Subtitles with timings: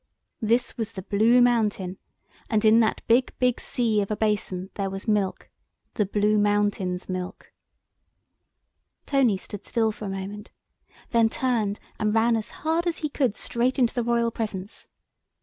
[0.41, 1.99] This was the "Blue Mountain,"
[2.49, 7.53] and in that big big sea of a basin there was milk—the Blue Mountain's milk.
[9.05, 10.49] Tony stood still for a moment,
[11.11, 14.87] then turned and ran as hard as he could straight into the Royal presence.